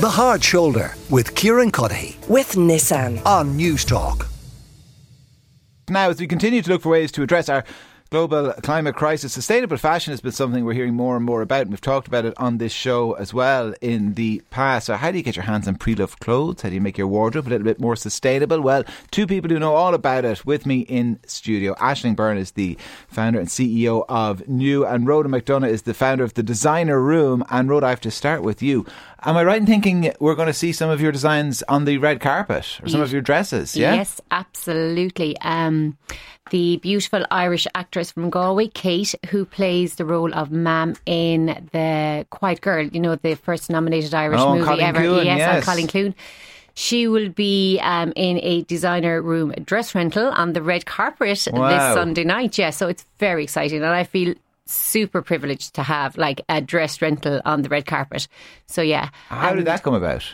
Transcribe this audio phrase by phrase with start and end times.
[0.00, 3.20] The Hard Shoulder with Kieran Cuddihy with Nissan.
[3.26, 4.26] on Newstalk.
[5.90, 7.64] Now, as we continue to look for ways to address our
[8.10, 11.70] global climate crisis, sustainable fashion has been something we're hearing more and more about, and
[11.70, 14.86] we've talked about it on this show as well in the past.
[14.86, 16.62] So, how do you get your hands on pre loved clothes?
[16.62, 18.60] How do you make your wardrobe a little bit more sustainable?
[18.60, 21.74] Well, two people who know all about it with me in studio.
[21.74, 22.76] Aisling Byrne is the
[23.06, 27.44] founder and CEO of NUW, and Rhoda McDonagh is the founder of the Designer Room.
[27.48, 28.86] And Rhoda, I have to start with you.
[29.22, 31.98] Am I right in thinking we're going to see some of your designs on the
[31.98, 33.76] red carpet or some of your dresses?
[33.76, 33.94] Yeah.
[33.94, 35.36] Yes, absolutely.
[35.42, 35.98] Um,
[36.50, 42.26] the beautiful Irish actress from Galway, Kate, who plays the role of Mam in the
[42.30, 45.00] Quiet Girl, you know, the first nominated Irish Oh, movie Cailín ever.
[45.00, 45.68] Ciúin, yes, yes.
[45.68, 46.14] on Cailín Ciúin.
[46.74, 51.68] She will be um, in a designer room dress rental on the red carpet Wow.
[51.68, 52.56] this Sunday night.
[52.56, 54.34] Yeah, so it's very exciting, and I feel
[54.70, 58.28] super privileged to have like a dress rental on the red carpet.
[58.66, 60.24] So yeah, How um, did that come about?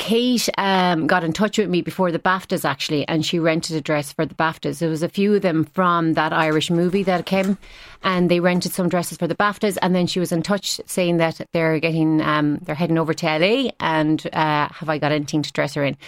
[0.00, 3.82] Kate um, got in touch with me before the BAFTAs actually, and she rented a
[3.82, 4.78] dress for the BAFTAs.
[4.78, 7.58] There was a few of them from that Irish movie that came,
[8.02, 9.76] and they rented some dresses for the BAFTAs.
[9.82, 13.26] And then she was in touch saying that they're getting, um, they're heading over to
[13.26, 15.98] LA, and uh, have I got anything to dress her in?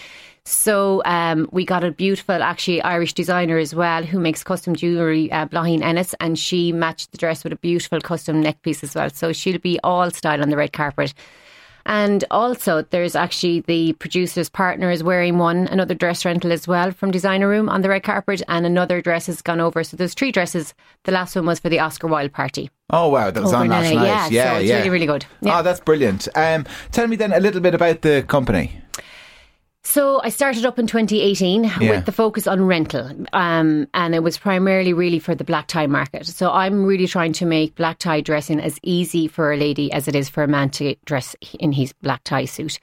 [0.46, 5.30] So um, we got a beautiful, actually Irish designer as well, who makes custom jewellery,
[5.30, 8.94] uh, Bláithín Ennis, and she matched the dress with a beautiful custom neck piece as
[8.94, 9.10] well.
[9.10, 11.12] So she'll be all style on the red carpet.
[11.86, 16.92] And also, there's actually the producer's partner is wearing one, another dress rental as well
[16.92, 19.82] from Designer Room on the red carpet, and another dress has gone over.
[19.84, 20.74] So there's three dresses.
[21.04, 22.70] The last one was for the Oscar Wilde party.
[22.90, 24.04] Oh wow, that was Over on last night.
[24.04, 24.76] yeah, yeah, so it's yeah.
[24.78, 25.24] really, really good.
[25.40, 25.58] Yeah.
[25.58, 26.28] Oh, that's brilliant.
[26.34, 28.81] Um, tell me then a little bit about the company.
[29.84, 31.78] So I started up in 2018 Yeah.
[31.80, 35.88] with the focus on rental, um, and it was primarily really for the black tie
[35.88, 36.24] market.
[36.26, 40.06] So I'm really trying to make black tie dressing as easy for a lady as
[40.06, 42.78] it is for a man to dress in his black tie suit.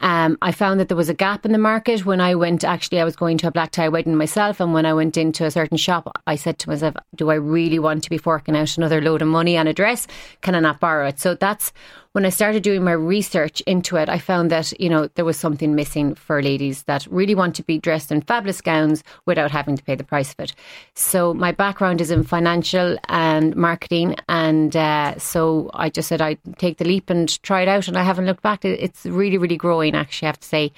[0.00, 2.64] Um, I found that there was a gap in the market when I went.
[2.64, 5.44] Actually, I was going to a black tie wedding myself, and when I went into
[5.44, 8.76] a certain shop, I said to myself, "Do I really want to be forking out
[8.76, 10.06] another load of money on a dress?
[10.40, 11.72] Can I not borrow it?" So that's
[12.12, 14.08] when I started doing my research into it.
[14.08, 17.62] I found that you know there was something missing for ladies that really want to
[17.62, 20.54] be dressed in fabulous gowns without having to pay the price of it.
[20.94, 26.38] So my background is in financial and marketing, and uh, so I just said I'd
[26.58, 28.64] take the leap and try it out, and I haven't looked back.
[28.64, 29.87] It's really, really growing.
[29.94, 30.72] Actually, I have to say.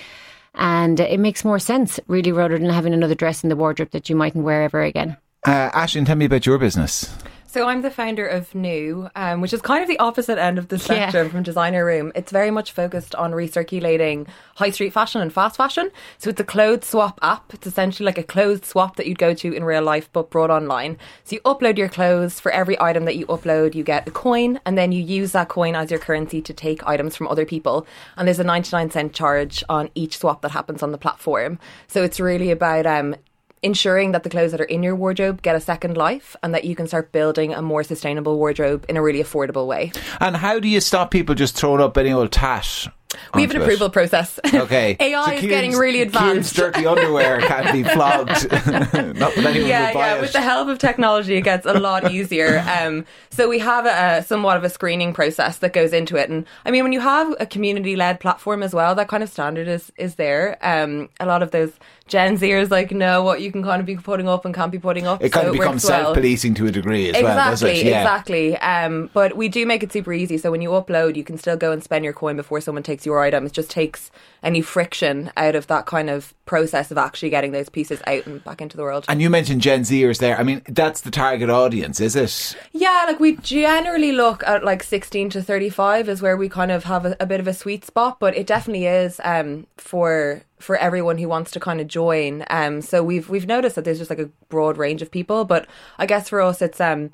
[0.54, 4.10] And it makes more sense, really, rather than having another dress in the wardrobe that
[4.10, 5.16] you mightn't wear ever again.
[5.46, 7.08] Uh, Aisling, tell me about your business.
[7.52, 10.68] So I'm the founder of NUW, um, which is kind of the opposite end of
[10.68, 10.82] the Yeah.
[10.82, 12.12] spectrum from Designer Room.
[12.14, 15.90] It's very much focused on recirculating high street fashion and fast fashion.
[16.18, 17.52] So it's a clothes swap app.
[17.52, 20.50] It's essentially like a clothes swap that you'd go to in real life, but brought
[20.50, 20.96] online.
[21.24, 22.38] So you upload your clothes.
[22.38, 25.48] For every item that you upload, you get a coin, and then you use that
[25.48, 27.84] coin as your currency to take items from other people.
[28.16, 31.58] And there's a 99 cent charge on each swap that happens on the platform.
[31.88, 33.16] So it's really about um,
[33.62, 36.64] ensuring that the clothes that are in your wardrobe get a second life and that
[36.64, 39.92] you can start building a more sustainable wardrobe in a really affordable way.
[40.20, 42.88] And how do you stop people just throwing up any old tat?
[43.34, 43.62] We have an it?
[43.62, 44.38] approval process.
[44.52, 44.96] Okay.
[45.00, 46.56] AI So is Kieran's- getting really Kieran's advanced.
[46.56, 48.50] dirty underwear can be flogged.
[48.50, 50.14] Not that anyone yeah, yeah.
[50.16, 50.20] it.
[50.20, 52.64] With the help of technology, it gets a lot easier.
[52.80, 56.46] Um, so we have a, somewhat of a screening process that goes into it, and
[56.64, 59.92] I mean, when you have a community-led platform as well, that kind of standard is
[59.96, 60.58] is there.
[60.62, 61.72] Um, a lot of those
[62.08, 64.78] Gen Zers like know what you can kind of be putting up and can't be
[64.80, 65.22] putting up.
[65.22, 66.04] it kind so of becomes well.
[66.06, 67.86] self-policing to a degree as well, does Exactly, it?
[67.90, 68.00] Yeah.
[68.02, 68.56] exactly.
[68.58, 70.36] Um, but we do make it super easy.
[70.36, 73.06] So when you upload, you can still go and spend your coin before someone takes
[73.10, 73.46] your item.
[73.46, 74.10] It just takes
[74.42, 78.42] any friction out of that kind of process of actually getting those pieces out and
[78.44, 79.04] back into the world.
[79.08, 80.38] And you mentioned Gen Zers there.
[80.38, 82.56] I mean, that's the target audience, is it?
[82.72, 86.84] Yeah, like we generally look at like 16 to 35 is where we kind of
[86.84, 90.76] have a, a bit of a sweet spot, but it definitely is um, for for
[90.76, 92.44] everyone who wants to kind of join.
[92.50, 95.66] Um, so we've we've noticed that there's just like a broad range of people, but
[95.98, 97.10] I guess for us it's um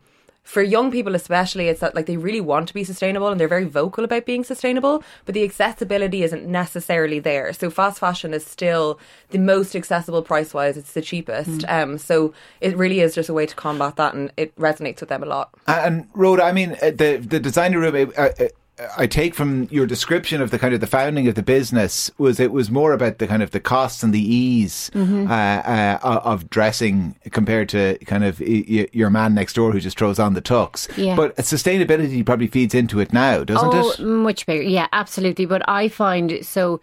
[0.46, 3.48] for young people especially it's that like they really want to be sustainable and they're
[3.48, 7.52] very vocal about being sustainable but the accessibility isn't necessarily there.
[7.52, 8.98] So fast fashion is still
[9.30, 11.64] the most accessible price wise it's the cheapest.
[11.68, 15.08] Um so it really is just a way to combat that and it resonates with
[15.08, 15.50] them a lot.
[15.66, 18.12] And Rhoda, I mean, uh, the the designer room.
[18.16, 18.48] Uh, uh,
[18.98, 22.38] I take from your description of the kind of the founding of the business was
[22.38, 25.30] it was more about the kind of the costs and the ease Mm-hmm.
[25.30, 30.18] uh, uh, of dressing compared to kind of your man next door who just throws
[30.18, 30.88] on the tux.
[30.96, 31.16] Yeah.
[31.16, 34.00] But sustainability probably feeds into it now, doesn't oh, it?
[34.00, 34.62] much bigger.
[34.62, 35.46] Yeah, absolutely.
[35.46, 36.80] But I find so.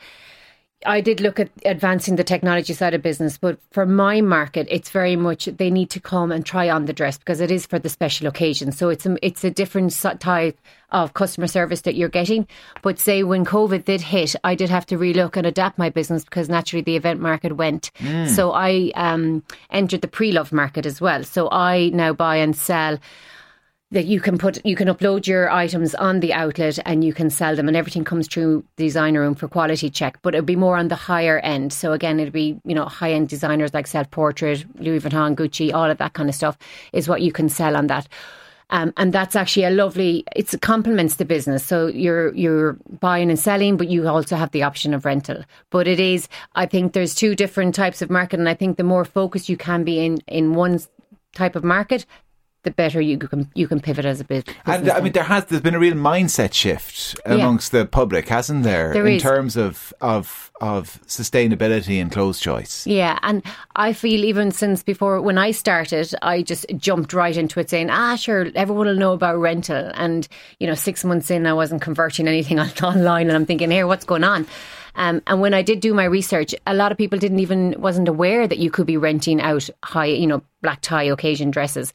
[0.85, 4.89] I did look at advancing the technology side of business, but for my market, it's
[4.89, 7.79] very much they need to come and try on the dress because it is for
[7.79, 8.71] the special occasion.
[8.71, 10.57] So it's a, it's a different type
[10.91, 12.47] of customer service that you're getting.
[12.81, 16.23] But say when COVID did hit, I did have to relook and adapt my business
[16.23, 17.91] because naturally the event market went.
[17.99, 18.29] Mm.
[18.29, 21.23] So I um, entered the pre-love market as well.
[21.23, 22.99] So I now buy and sell
[23.93, 27.29] that you can put you can upload your items on the outlet and you can
[27.29, 30.55] sell them and everything comes through the designer room for quality check but it'll be
[30.55, 31.71] more on the higher end.
[31.71, 35.73] So again it'll be you know high end designers like self portrait Louis Vuitton Gucci
[35.73, 36.57] all of that kind of stuff
[36.91, 38.07] is what you can sell on that.
[38.71, 41.63] Um, and that's actually a lovely it complements the business.
[41.63, 45.43] So you're you're buying and selling but you also have the option of rental.
[45.69, 48.83] But it is I think there's two different types of market and I think the
[48.83, 50.79] more focused you can be in in one
[51.35, 52.05] type of market,
[52.63, 54.55] the better you can you can pivot as a business.
[54.65, 57.81] And I mean, there has there's been a real mindset shift amongst yeah.
[57.81, 59.21] the public, hasn't there, there in is.
[59.21, 62.87] terms of of of sustainability and clothes choice.
[62.87, 63.43] Yeah, and
[63.75, 67.89] I feel even since before when I started, I just jumped right into it, saying,
[67.89, 70.27] "Ah, sure, everyone will know about rental." And
[70.59, 74.05] you know, six months in, I wasn't converting anything online, and I'm thinking, "Here, what's
[74.05, 74.47] going on?"
[74.95, 78.07] Um, and when I did do my research, a lot of people didn't even wasn't
[78.07, 81.93] aware that you could be renting out high, you know, black tie occasion dresses.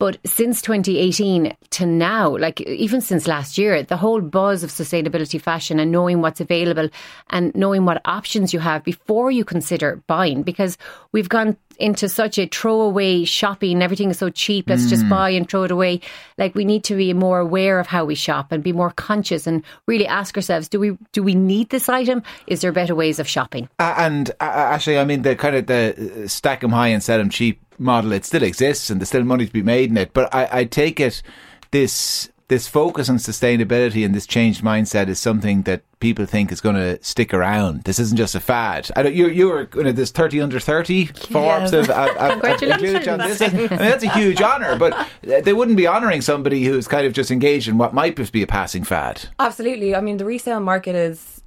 [0.00, 5.38] But since 2018 to now, like even since last year, the whole buzz of sustainability
[5.38, 6.88] fashion and knowing what's available
[7.28, 10.78] and knowing what options you have before you consider buying, because
[11.12, 14.88] we've gone into such a throwaway shopping, everything is so cheap, let's mm.
[14.88, 16.00] just buy and throw it away.
[16.38, 19.46] Like we need to be more aware of how we shop and be more conscious
[19.46, 22.22] and really ask ourselves, do we do we need this item?
[22.46, 23.68] Is there better ways of shopping?
[23.78, 27.18] Uh, and uh, actually, I mean the kind of the stack them high and sell
[27.18, 30.12] them cheap model, it still exists and there's still money to be made in it.
[30.12, 31.22] But I, I take it
[31.70, 36.60] this this focus on sustainability and this changed mindset is something that people think is
[36.60, 37.84] going to stick around.
[37.84, 38.90] This isn't just a fad.
[38.96, 43.40] I you you were you know, this thirty under thirty Forbes included on this.
[43.40, 47.12] I mean, that's a huge honour, but they wouldn't be honouring somebody who's kind of
[47.12, 49.28] just engaged in what might just be a passing fad.
[49.38, 49.94] Absolutely.
[49.94, 51.39] I mean, the resale market is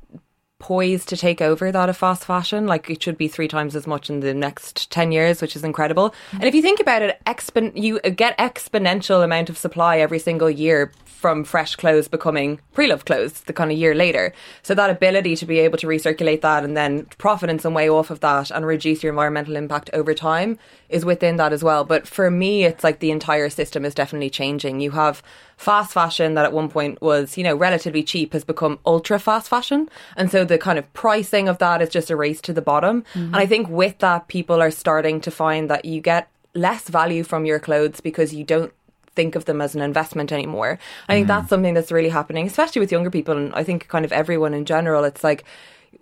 [0.63, 2.65] poised to take over that of fast fashion.
[2.67, 5.63] Like it should be three times as much in the next 10 years, which is
[5.65, 6.15] incredible.
[6.31, 10.49] And if you think about it, expon- you get exponential amount of supply every single
[10.49, 14.33] year from fresh clothes becoming pre-loved clothes the kind of year later.
[14.61, 17.87] So that ability to be able to recirculate that and then profit in some way
[17.89, 20.59] off of that and reduce your environmental impact over time
[20.89, 21.85] is within that as well.
[21.85, 24.81] But for me, it's like the entire system is definitely changing.
[24.81, 25.23] You have
[25.55, 29.47] fast fashion that at one point was, you know, relatively cheap has become ultra fast
[29.47, 29.87] fashion.
[30.17, 33.03] And so the kind of pricing of that is just a race to the bottom.
[33.13, 33.27] Mm-hmm.
[33.27, 37.23] And I think with that, people are starting to find that you get less value
[37.23, 38.73] from your clothes because you don't
[39.15, 40.79] think of them as an investment anymore.
[41.07, 41.27] I think mm.
[41.29, 43.37] that's something that's really happening, especially with younger people.
[43.37, 45.43] And I think kind of everyone in general, it's like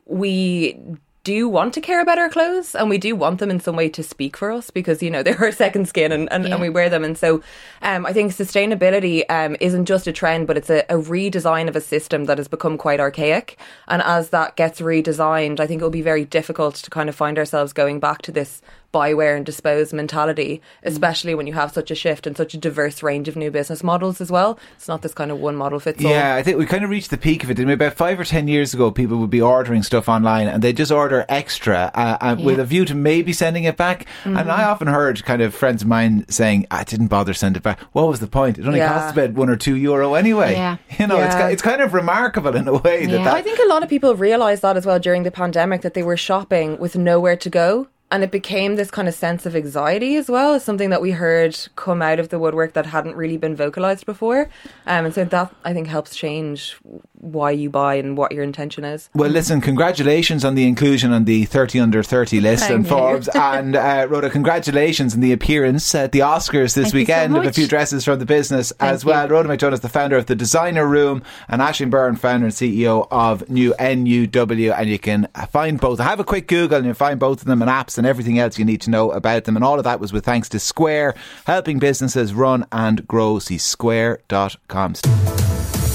[0.05, 0.77] we
[1.23, 3.87] do want to care about our clothes and we do want them in some way
[3.87, 6.53] to speak for us because you know they're our second skin and, and, yeah.
[6.53, 7.43] and we wear them and so
[7.81, 11.75] um, I think sustainability um, isn't just a trend but it's a, a, redesign of
[11.75, 15.83] a system that has become quite archaic and as that gets redesigned I think it
[15.83, 18.61] will be very difficult to kind of find ourselves going back to this
[18.91, 20.87] buy, wear, and dispose mentality, mm.
[20.87, 23.83] especially when you have such a shift and such a diverse range of new business
[23.83, 24.59] models as well.
[24.75, 26.11] It's not this kind of one model fits all.
[26.11, 27.59] Yeah, I think we kind of reached the peak of it.
[27.59, 30.91] about five or ten years ago, people would be ordering stuff online and they just
[30.91, 32.45] order extra uh, uh, yeah.
[32.45, 34.05] with a view to maybe sending it back.
[34.23, 34.37] Mm-hmm.
[34.37, 37.63] And I often heard kind of friends of mine saying, I didn't bother send it
[37.63, 37.79] back.
[37.93, 38.57] What was the point?
[38.57, 38.89] It only yeah.
[38.89, 40.53] cost about one or two euro anyway.
[40.53, 40.77] Yeah.
[41.01, 41.47] You know, yeah.
[41.47, 43.89] it's, it's kind of remarkable in a way that, that I think a lot of
[43.89, 47.49] people realised that as well during the pandemic that they were shopping with nowhere to
[47.49, 51.01] go and it became this kind of sense of anxiety as well as something that
[51.01, 54.49] we heard come out of the woodwork that hadn't really been vocalized before.
[54.85, 56.77] Um, and so that i think helps change
[57.21, 61.25] why you buy and what your intention is well listen congratulations on the inclusion on
[61.25, 66.11] the 30 under 30 list and forbes and uh, rhoda congratulations on the appearance at
[66.11, 69.05] the oscars this Thank weekend so of a few dresses from the business Thank as
[69.05, 69.33] well you.
[69.33, 73.07] rhoda mcdonagh is the founder of the designer room and Aisling Byrne founder and ceo
[73.11, 77.19] of new nuw and you can find both have a quick google and you'll find
[77.19, 79.55] both of them in apps and everything else you need to know about them.
[79.55, 83.39] And all of that was with thanks to Square, helping businesses run and grow.
[83.39, 85.50] See square.com.